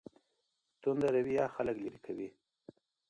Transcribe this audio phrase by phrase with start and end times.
[0.81, 2.27] تنده رویه خلګ لیرې کوي.